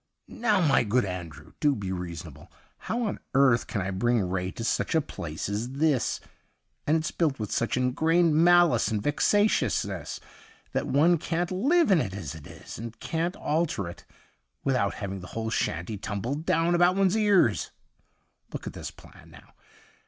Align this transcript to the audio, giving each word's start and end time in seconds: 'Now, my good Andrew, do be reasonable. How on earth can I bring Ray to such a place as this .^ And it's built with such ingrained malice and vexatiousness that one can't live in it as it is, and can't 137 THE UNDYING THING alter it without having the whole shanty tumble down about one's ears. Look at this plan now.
'Now, 0.27 0.61
my 0.61 0.83
good 0.83 1.05
Andrew, 1.05 1.53
do 1.59 1.75
be 1.75 1.91
reasonable. 1.91 2.51
How 2.79 3.03
on 3.03 3.19
earth 3.35 3.67
can 3.67 3.81
I 3.81 3.91
bring 3.91 4.27
Ray 4.27 4.49
to 4.49 4.63
such 4.63 4.95
a 4.95 4.99
place 4.99 5.47
as 5.47 5.73
this 5.73 6.19
.^ 5.73 6.19
And 6.87 6.97
it's 6.97 7.11
built 7.11 7.37
with 7.37 7.51
such 7.51 7.77
ingrained 7.77 8.33
malice 8.33 8.87
and 8.87 8.99
vexatiousness 8.99 10.19
that 10.71 10.87
one 10.87 11.19
can't 11.19 11.51
live 11.51 11.91
in 11.91 12.01
it 12.01 12.15
as 12.15 12.33
it 12.33 12.47
is, 12.47 12.79
and 12.79 12.99
can't 12.99 13.35
137 13.35 13.41
THE 13.43 13.51
UNDYING 13.51 13.55
THING 13.55 13.55
alter 13.59 13.87
it 13.87 14.05
without 14.89 14.93
having 14.99 15.19
the 15.19 15.35
whole 15.39 15.51
shanty 15.51 15.97
tumble 15.99 16.33
down 16.33 16.73
about 16.73 16.95
one's 16.95 17.15
ears. 17.15 17.69
Look 18.51 18.65
at 18.65 18.73
this 18.73 18.89
plan 18.89 19.29
now. 19.29 19.53